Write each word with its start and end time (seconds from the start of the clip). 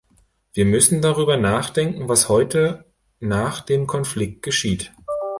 Wir 0.53 0.65
müssen 0.65 1.03
darüber 1.03 1.37
nachdenken, 1.37 2.09
was 2.09 2.27
heute 2.27 2.85
nach 3.19 3.61
dem 3.61 3.85
Konflikt 3.85 4.41
geschieht. 4.41 4.91